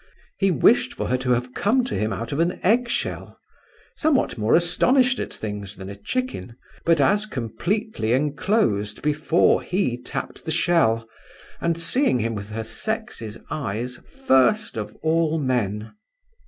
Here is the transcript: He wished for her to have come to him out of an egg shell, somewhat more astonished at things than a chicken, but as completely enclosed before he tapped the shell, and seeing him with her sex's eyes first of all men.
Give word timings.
He 0.39 0.49
wished 0.49 0.95
for 0.95 1.09
her 1.09 1.17
to 1.19 1.29
have 1.33 1.53
come 1.53 1.83
to 1.85 1.93
him 1.93 2.11
out 2.11 2.31
of 2.31 2.39
an 2.39 2.59
egg 2.65 2.89
shell, 2.89 3.37
somewhat 3.95 4.35
more 4.35 4.55
astonished 4.55 5.19
at 5.19 5.31
things 5.31 5.75
than 5.75 5.91
a 5.91 5.95
chicken, 5.95 6.55
but 6.85 6.99
as 6.99 7.27
completely 7.27 8.11
enclosed 8.13 9.03
before 9.03 9.61
he 9.61 10.01
tapped 10.01 10.43
the 10.43 10.49
shell, 10.51 11.07
and 11.59 11.77
seeing 11.77 12.17
him 12.17 12.33
with 12.33 12.49
her 12.49 12.63
sex's 12.63 13.37
eyes 13.51 13.97
first 14.25 14.75
of 14.75 14.95
all 15.03 15.37
men. 15.37 15.93